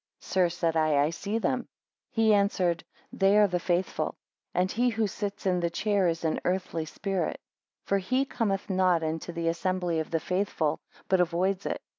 Sir, 0.21 0.49
said 0.49 0.75
I, 0.75 0.97
I 0.97 1.11
see 1.11 1.37
them. 1.37 1.67
He 2.09 2.33
answered, 2.33 2.83
They 3.13 3.37
are 3.37 3.45
the 3.45 3.59
faithful; 3.59 4.15
and 4.51 4.71
he 4.71 4.89
who 4.89 5.05
sits 5.05 5.45
in 5.45 5.59
the 5.59 5.69
chair 5.69 6.07
is 6.07 6.25
an 6.25 6.39
earthly 6.43 6.85
spirit. 6.85 7.35
2 7.35 7.39
For 7.85 7.97
he 7.99 8.25
cometh 8.25 8.67
not 8.67 9.03
into 9.03 9.31
the 9.31 9.47
assembly 9.47 9.99
of 9.99 10.09
the 10.09 10.19
faithful, 10.19 10.79
but 11.07 11.21
avoids 11.21 11.67
it. 11.67 11.83